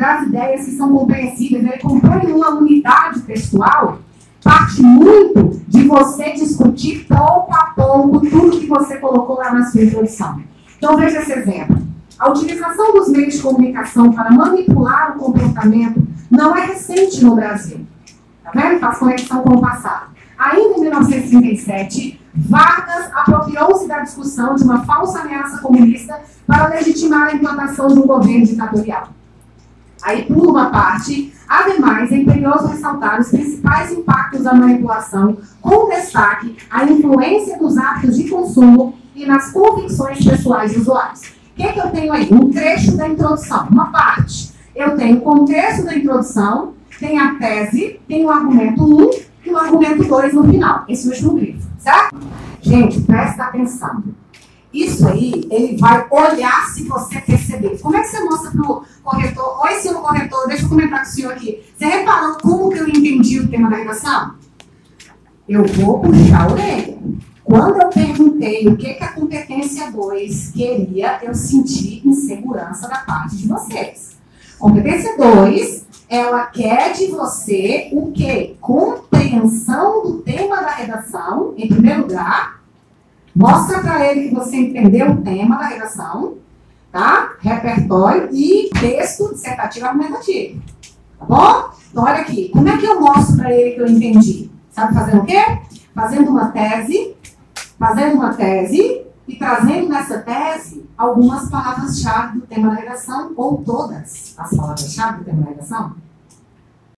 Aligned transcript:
das 0.00 0.26
ideias 0.26 0.64
que 0.64 0.70
são 0.72 0.90
compreensíveis, 0.96 1.62
ele 1.62 1.78
compõe 1.78 2.32
uma 2.32 2.48
unidade 2.48 3.20
textual, 3.20 3.98
parte 4.42 4.82
muito 4.82 5.60
de 5.68 5.86
você 5.86 6.32
discutir 6.32 7.06
pouco 7.06 7.54
a 7.54 7.66
pouco 7.76 8.20
tudo 8.20 8.58
que 8.58 8.66
você 8.66 8.96
colocou 8.96 9.36
lá 9.36 9.52
na 9.52 9.66
sua 9.66 9.82
introdução. 9.82 10.40
Então 10.78 10.96
veja 10.96 11.18
esse 11.18 11.32
exemplo. 11.32 11.76
A 12.18 12.30
utilização 12.30 12.94
dos 12.94 13.08
meios 13.10 13.34
de 13.34 13.42
comunicação 13.42 14.10
para 14.10 14.30
manipular 14.30 15.16
o 15.16 15.18
comportamento 15.18 16.02
não 16.30 16.56
é 16.56 16.64
recente 16.66 17.22
no 17.22 17.34
Brasil. 17.34 17.86
Tá 18.42 18.52
vendo? 18.54 18.80
Faz 18.80 18.98
conexão 18.98 19.42
com 19.42 19.54
o 19.54 19.60
passado. 19.60 20.10
Ainda 20.38 20.78
em 20.78 20.80
1937, 20.80 22.20
Vargas 22.34 23.10
apropriou-se 23.14 23.86
da 23.86 24.00
discussão 24.00 24.54
de 24.54 24.64
uma 24.64 24.82
falsa 24.84 25.20
ameaça 25.20 25.60
comunista 25.60 26.18
para 26.46 26.68
legitimar 26.68 27.28
a 27.28 27.34
implantação 27.34 27.88
de 27.88 27.98
um 27.98 28.06
governo 28.06 28.46
ditatorial. 28.46 29.19
Aí 30.02 30.24
pula 30.24 30.50
uma 30.50 30.70
parte. 30.70 31.32
Ademais, 31.48 32.12
é 32.12 32.16
imperioso 32.16 32.68
ressaltar 32.68 33.20
os 33.20 33.28
principais 33.28 33.90
impactos 33.92 34.42
da 34.42 34.54
manipulação, 34.54 35.36
com 35.60 35.88
destaque 35.88 36.56
a 36.70 36.84
influência 36.84 37.58
dos 37.58 37.76
hábitos 37.76 38.16
de 38.16 38.28
consumo 38.28 38.94
e 39.14 39.26
nas 39.26 39.50
convicções 39.50 40.24
pessoais 40.24 40.72
dos 40.72 40.82
usuários. 40.82 41.22
O 41.22 41.54
que, 41.56 41.62
é 41.64 41.72
que 41.72 41.80
eu 41.80 41.90
tenho 41.90 42.12
aí? 42.12 42.28
Um 42.32 42.50
trecho 42.50 42.96
da 42.96 43.08
introdução, 43.08 43.66
uma 43.68 43.86
parte. 43.86 44.52
Eu 44.74 44.96
tenho 44.96 45.18
o 45.18 45.20
contexto 45.20 45.84
da 45.84 45.96
introdução, 45.96 46.74
tem 46.98 47.18
a 47.18 47.34
tese, 47.34 48.00
tem 48.06 48.24
o 48.24 48.30
argumento 48.30 48.82
1 48.82 49.10
e 49.46 49.50
o 49.50 49.58
argumento 49.58 50.04
2 50.04 50.34
no 50.34 50.44
final. 50.44 50.84
Esse 50.88 51.08
último 51.08 51.38
livro, 51.38 51.62
certo? 51.78 52.16
Gente, 52.62 53.00
presta 53.02 53.44
atenção. 53.44 54.04
Isso 54.72 55.06
aí, 55.08 55.48
ele 55.50 55.76
vai 55.76 56.06
olhar 56.10 56.66
se 56.66 56.84
você 56.84 57.20
perceber. 57.20 57.76
Como 57.80 57.96
é 57.96 58.02
que 58.02 58.08
você 58.08 58.20
mostra 58.20 58.50
pro 58.52 58.62
corretor? 58.62 58.79
Oi, 59.62 59.74
senhor 59.74 60.00
corretor, 60.00 60.48
deixa 60.48 60.64
eu 60.64 60.70
comentar 60.70 61.02
com 61.02 61.06
o 61.06 61.12
senhor 61.12 61.32
aqui. 61.34 61.62
Você 61.76 61.84
reparou 61.84 62.38
como 62.38 62.70
que 62.70 62.78
eu 62.78 62.88
entendi 62.88 63.40
o 63.40 63.46
tema 63.46 63.68
da 63.68 63.76
redação? 63.76 64.36
Eu 65.46 65.66
vou 65.66 66.00
puxar 66.00 66.48
a 66.48 66.50
orelha. 66.50 66.98
Quando 67.44 67.82
eu 67.82 67.90
perguntei 67.90 68.66
o 68.66 68.74
que, 68.74 68.94
que 68.94 69.04
a 69.04 69.12
competência 69.12 69.90
2 69.90 70.52
queria, 70.52 71.18
eu 71.22 71.34
senti 71.34 72.00
insegurança 72.08 72.88
da 72.88 73.00
parte 73.00 73.36
de 73.36 73.46
vocês. 73.46 74.16
Competência 74.58 75.18
2, 75.18 75.86
ela 76.08 76.46
quer 76.46 76.94
de 76.94 77.08
você 77.08 77.90
o 77.92 78.12
quê? 78.12 78.56
Compreensão 78.62 80.02
do 80.04 80.22
tema 80.22 80.62
da 80.62 80.70
redação, 80.70 81.52
em 81.58 81.68
primeiro 81.68 82.02
lugar. 82.02 82.62
Mostra 83.36 83.80
para 83.80 84.10
ele 84.10 84.30
que 84.30 84.34
você 84.34 84.56
entendeu 84.56 85.10
o 85.10 85.20
tema 85.20 85.58
da 85.58 85.66
redação, 85.66 86.38
tá? 86.90 87.29
Repertório 87.40 88.28
e 88.32 88.70
texto 88.78 89.32
dissertativo 89.32 89.86
argumentativo. 89.86 90.62
Tá 91.18 91.24
bom? 91.24 91.70
Então, 91.90 92.04
olha 92.04 92.20
aqui. 92.20 92.50
Como 92.50 92.68
é 92.68 92.76
que 92.76 92.86
eu 92.86 93.00
mostro 93.00 93.36
para 93.36 93.52
ele 93.52 93.72
que 93.72 93.80
eu 93.80 93.86
entendi? 93.86 94.50
Sabe 94.70 94.94
fazendo 94.94 95.22
o 95.22 95.26
quê? 95.26 95.42
Fazendo 95.94 96.30
uma 96.30 96.50
tese 96.50 97.16
fazendo 97.80 98.16
uma 98.16 98.34
tese 98.34 99.06
e 99.26 99.36
trazendo 99.36 99.88
nessa 99.88 100.18
tese 100.18 100.86
algumas 100.98 101.48
palavras-chave 101.48 102.40
do 102.40 102.46
tema 102.46 102.68
da 102.68 102.74
redação, 102.74 103.32
ou 103.34 103.62
todas 103.64 104.34
as 104.36 104.50
palavras-chave 104.50 105.20
do 105.20 105.24
tema 105.24 105.42
da 105.44 105.48
redação. 105.48 105.94